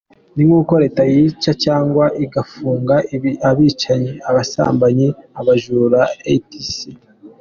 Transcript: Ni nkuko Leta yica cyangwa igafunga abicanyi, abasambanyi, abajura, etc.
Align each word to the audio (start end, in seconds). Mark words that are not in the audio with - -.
Ni 0.35 0.43
nkuko 0.47 0.73
Leta 0.83 1.01
yica 1.13 1.51
cyangwa 1.63 2.05
igafunga 2.25 2.95
abicanyi, 3.49 4.13
abasambanyi, 4.29 5.07
abajura, 5.39 6.01
etc. 6.35 6.81